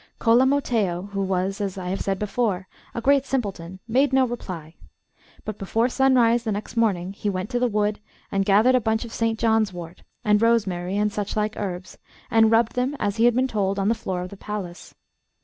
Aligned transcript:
Cola 0.17 0.47
Mattheo, 0.47 1.11
who 1.11 1.21
was, 1.21 1.61
as 1.61 1.77
I 1.77 1.89
have 1.89 2.01
said 2.01 2.17
before, 2.17 2.67
a 2.95 3.01
great 3.01 3.23
simpleton, 3.23 3.79
made 3.87 4.11
no 4.13 4.25
reply; 4.25 4.73
but 5.45 5.59
before 5.59 5.89
sunrise 5.89 6.43
next 6.47 6.75
morning 6.75 7.13
he 7.13 7.29
went 7.29 7.51
to 7.51 7.59
the 7.59 7.67
wood 7.67 7.99
and 8.31 8.43
gathered 8.43 8.73
a 8.73 8.81
bunch 8.81 9.05
of 9.05 9.13
St. 9.13 9.37
John's 9.37 9.71
Wort, 9.71 10.01
and 10.25 10.41
rosemary, 10.41 10.97
and 10.97 11.11
suchlike 11.11 11.53
herbs, 11.55 11.99
and 12.31 12.49
rubbed 12.49 12.73
them, 12.73 12.95
as 12.99 13.17
he 13.17 13.25
had 13.25 13.35
been 13.35 13.47
told, 13.47 13.77
on 13.77 13.89
the 13.89 13.93
floor 13.93 14.21
of 14.23 14.29
the 14.31 14.37
palace. 14.37 14.95